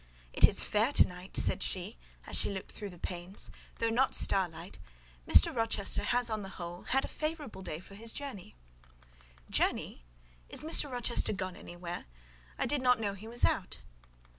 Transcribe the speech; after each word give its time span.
"It 0.33 0.47
is 0.49 0.63
fair 0.63 0.91
to 0.93 1.07
night," 1.07 1.37
said 1.37 1.61
she, 1.61 1.99
as 2.25 2.35
she 2.35 2.49
looked 2.49 2.71
through 2.71 2.89
the 2.89 2.97
panes, 2.97 3.51
"though 3.77 3.91
not 3.91 4.15
starlight; 4.15 4.79
Mr. 5.27 5.55
Rochester 5.55 6.01
has, 6.01 6.27
on 6.27 6.41
the 6.41 6.49
whole, 6.57 6.81
had 6.85 7.05
a 7.05 7.07
favourable 7.07 7.61
day 7.61 7.79
for 7.79 7.93
his 7.93 8.11
journey." 8.11 8.55
"Journey!—Is 9.51 10.63
Mr. 10.63 10.89
Rochester 10.91 11.33
gone 11.33 11.55
anywhere? 11.55 12.05
I 12.57 12.65
did 12.65 12.81
not 12.81 12.99
know 12.99 13.13
he 13.13 13.27
was 13.27 13.45
out." 13.45 13.81